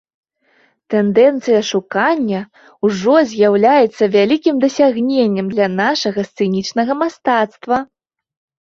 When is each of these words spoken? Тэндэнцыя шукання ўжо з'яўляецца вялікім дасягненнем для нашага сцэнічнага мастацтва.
Тэндэнцыя 0.93 1.59
шукання 1.71 2.41
ўжо 2.89 3.15
з'яўляецца 3.35 4.03
вялікім 4.19 4.55
дасягненнем 4.65 5.47
для 5.57 5.67
нашага 5.79 6.19
сцэнічнага 6.33 6.93
мастацтва. 7.05 7.77